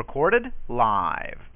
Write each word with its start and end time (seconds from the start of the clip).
Recorded 0.00 0.50
live. 0.66 1.49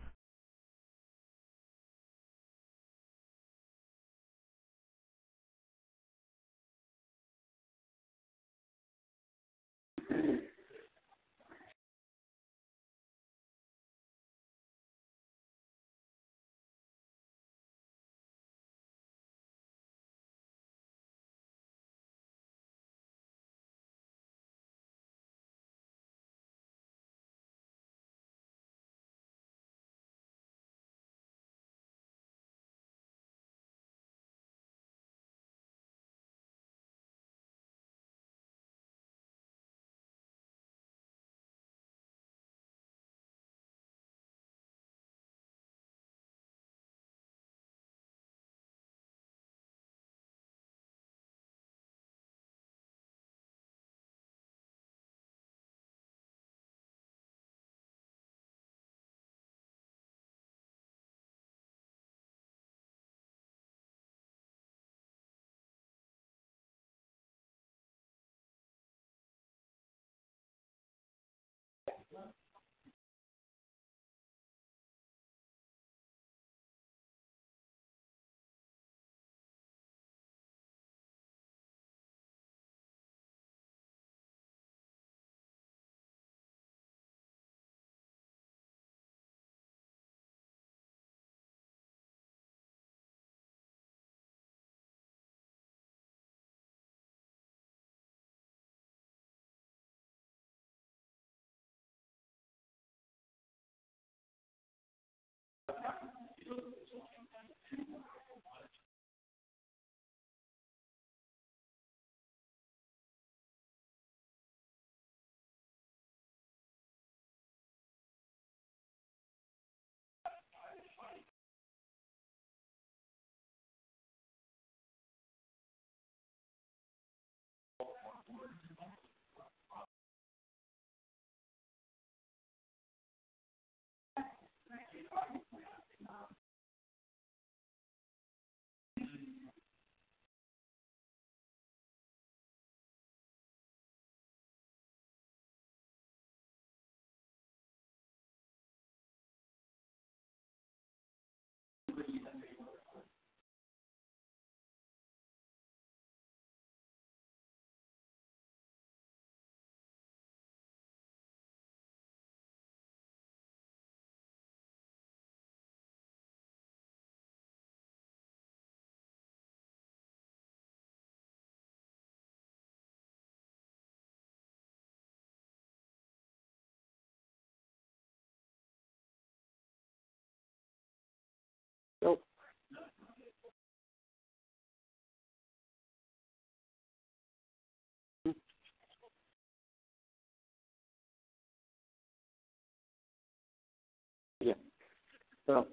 Well, 195.49 195.67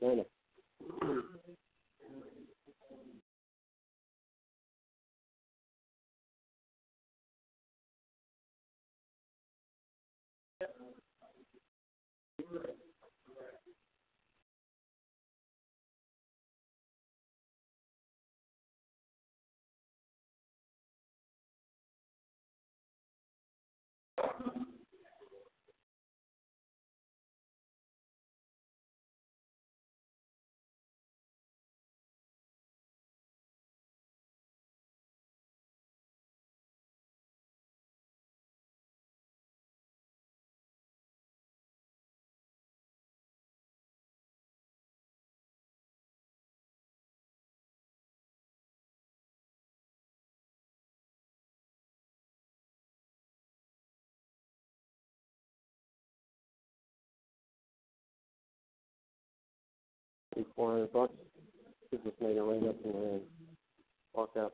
kind 0.00 0.20
of. 0.20 0.26
three, 60.38 60.46
four 60.56 60.72
hundred 60.72 60.92
bucks. 60.92 61.14
She 61.90 61.96
just 61.98 62.20
made 62.20 62.36
it 62.36 62.42
rain 62.42 62.68
up 62.68 62.76
in 62.84 62.92
the 62.92 63.20
walk 64.14 64.30
out. 64.38 64.52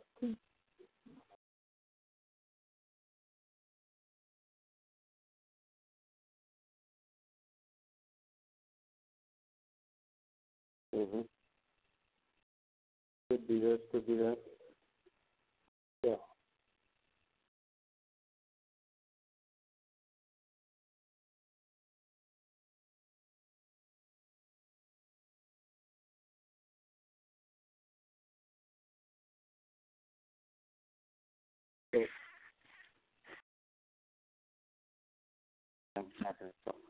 Mm-hmm. 10.94 11.20
Could 13.30 13.48
be 13.48 13.60
this, 13.60 13.78
could 13.92 14.06
be 14.06 14.16
that. 14.16 14.38
Yeah. 16.04 16.33
I'm 35.96 36.06
happy 36.24 36.46
with 36.46 36.54
that. 36.66 36.83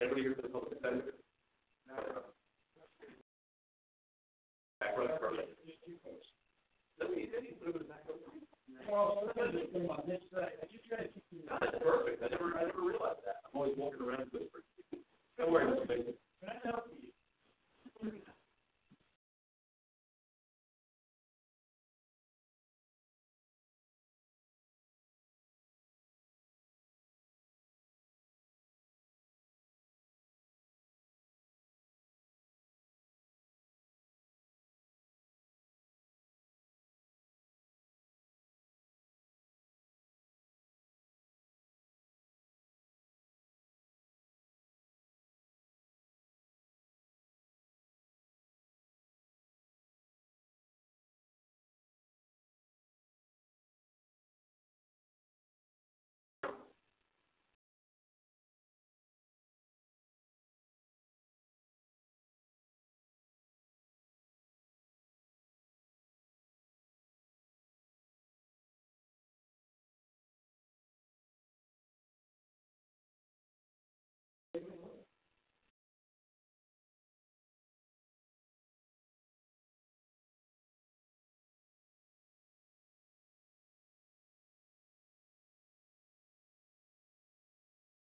Anybody 0.00 0.22
here 0.22 0.34
for 0.34 0.42
the 0.42 0.48
public 0.48 0.72
defender? 0.74 1.14
It 4.80 4.96
back. 10.34 10.52
That's 11.48 11.78
perfect. 11.82 12.22
I 12.22 12.28
never, 12.28 12.58
I 12.58 12.64
never 12.64 12.80
realized 12.80 13.20
that. 13.26 13.36
I'm 13.46 13.60
always 13.60 13.74
walking 13.76 14.00
around 14.02 14.30
whispering. 14.32 14.64
Don't 15.38 15.52
worry, 15.52 15.66
Mr. 15.66 15.86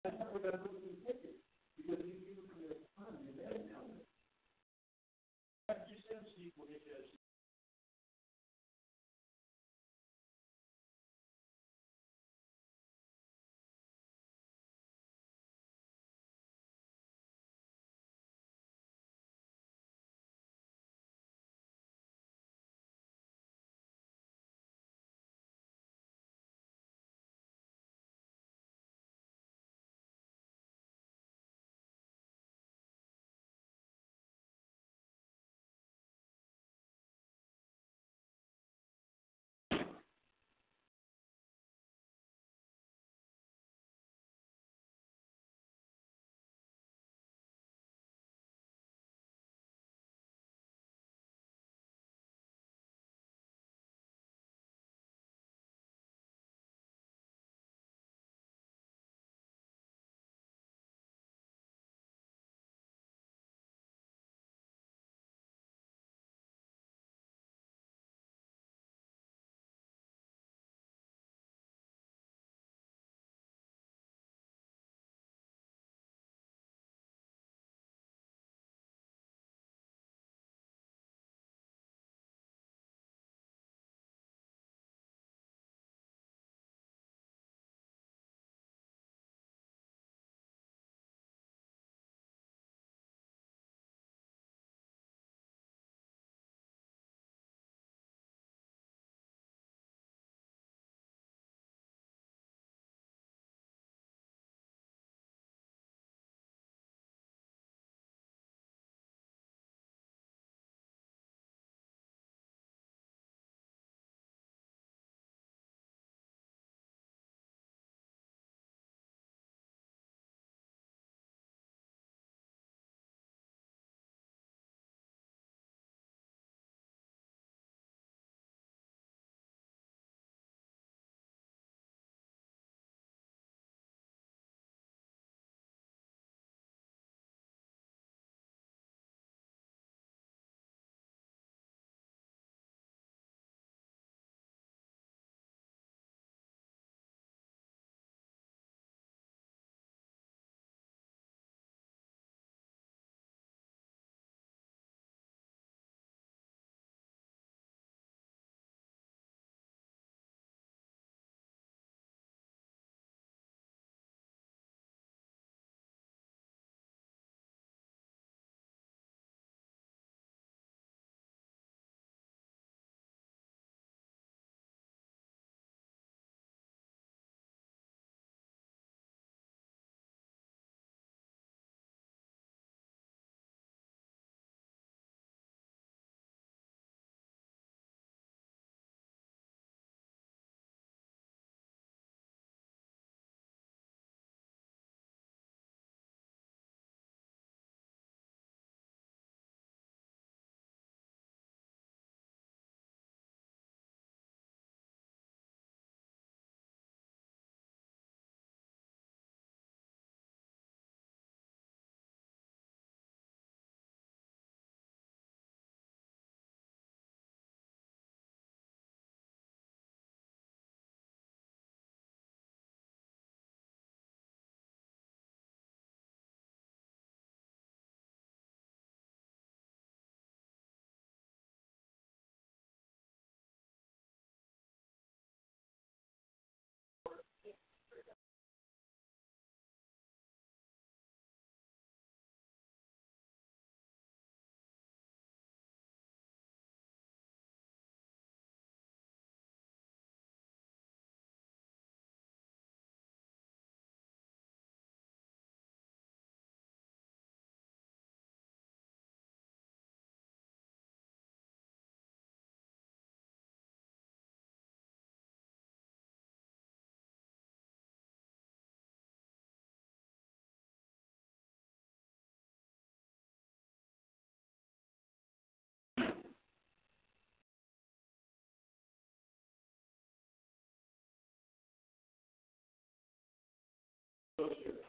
That's 0.03 0.19
not 0.19 0.33
where 0.33 0.51
that 0.51 0.59
person 0.63 0.83
is 0.91 0.99
taking. 1.07 1.39
Because 1.79 2.03
these 2.03 2.19
people 2.27 2.43
come 2.51 2.59
to 2.59 2.67
the 2.67 2.79
economy, 2.91 3.31
they're 3.39 3.63
now. 3.71 3.87
That 5.67 5.87
just 5.87 6.03
seems 6.07 6.27
equal 6.37 6.67
issues. 6.69 7.22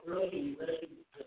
really, 0.06 0.56
really 0.60 0.88
good. 1.16 1.26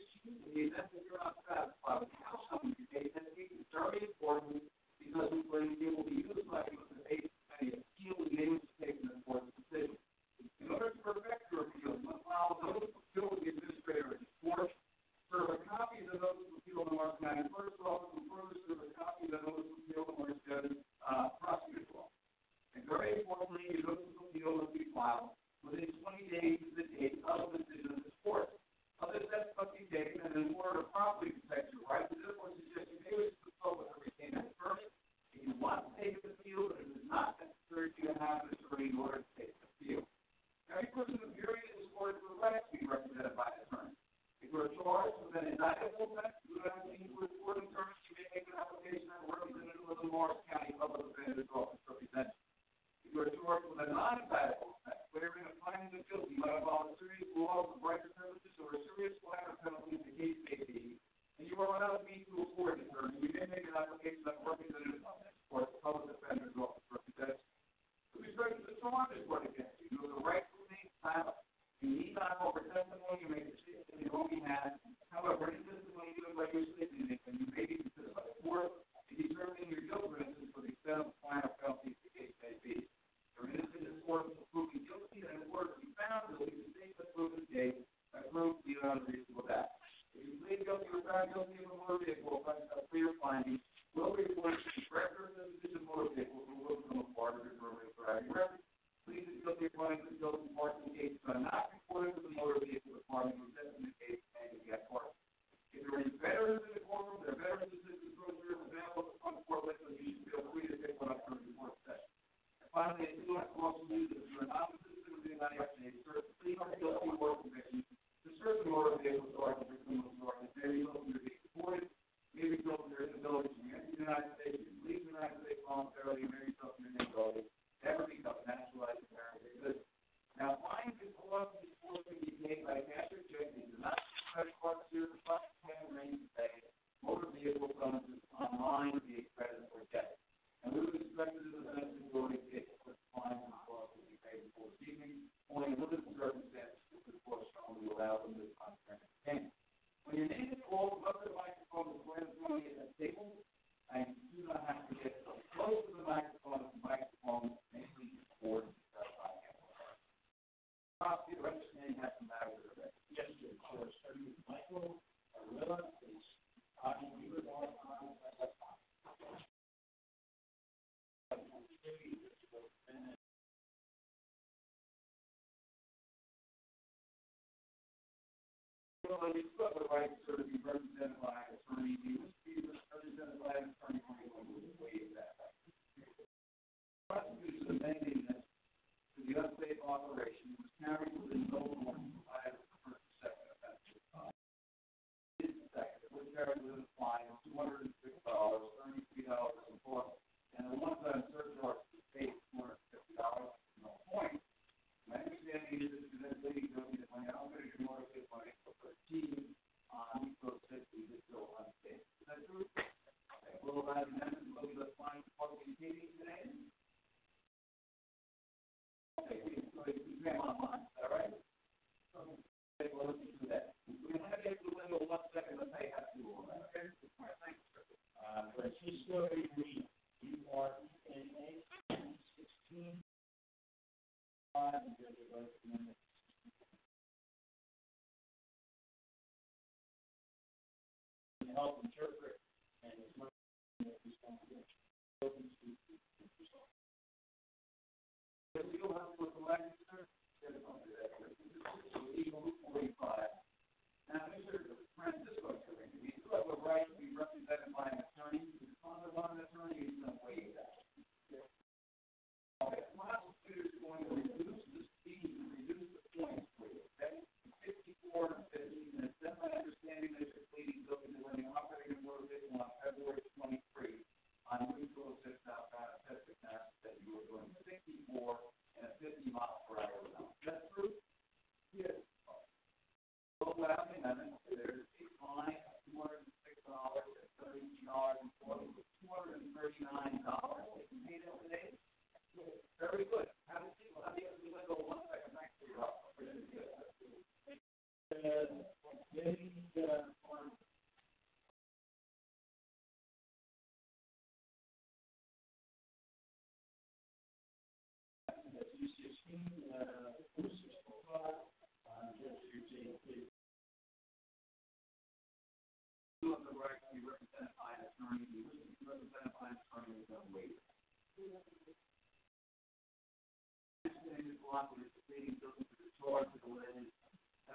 Very 0.25 0.37
important 4.03 4.63
because 4.99 5.33
when 5.51 5.77
it 5.81 5.97
will 5.97 6.03
be 6.05 6.17
utilized 6.27 6.69
as 6.69 6.91
a 6.91 7.09
base, 7.09 7.31
and 7.61 7.73
it's 7.73 7.87
healing, 7.97 8.61
they 8.81 8.93
will 9.03 9.10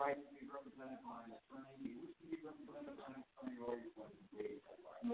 right 0.00 0.16
to 0.16 0.32
be 0.32 0.48
represented 0.48 0.96
by 1.04 1.20
an 1.28 1.36
attorney. 1.36 1.76
You 1.84 2.00
wish 2.00 2.16
to 2.16 2.24
be 2.32 2.40
represented 2.40 2.96
by 2.96 3.12
an 3.12 3.20
attorney 3.20 3.60
or 3.60 3.76
you 3.76 3.92
want 4.00 4.16
to 4.16 4.24
waive 4.32 4.64
that 4.64 4.80
right. 4.80 5.04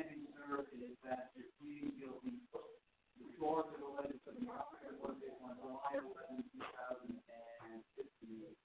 Standing, 0.00 0.24
sir, 0.32 0.64
is 0.80 0.96
that 1.04 1.36
you're 1.36 1.52
pleading 1.60 1.92
guilty. 2.00 2.40
The 3.20 3.28
clause 3.36 3.68
that 3.76 3.84
alleges 3.84 4.24
that 4.24 4.40
the 4.40 4.48
operator 4.48 4.96
was 5.04 5.20
on 5.44 5.60
July 5.60 6.00
11, 6.00 6.48
2015. 6.48 8.56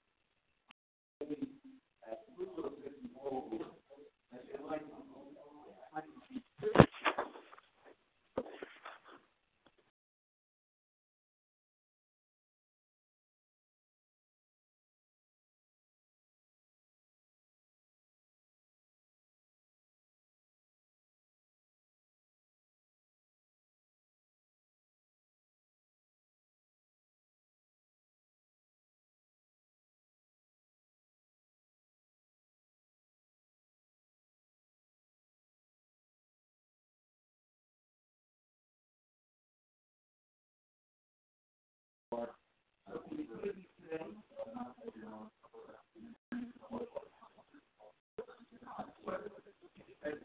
Thank 43.90 44.02